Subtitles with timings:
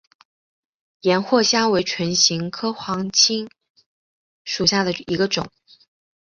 [1.01, 3.47] 岩藿香为唇形科黄芩
[4.43, 5.51] 属下的一个种。